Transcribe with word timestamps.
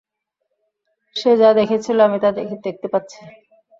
সে 1.15 1.31
যা 1.37 1.49
দেখেছিল, 1.59 1.97
আমি 2.07 2.17
তা 2.23 2.29
দেখতে 2.65 2.87
পাচ্ছি। 2.93 3.19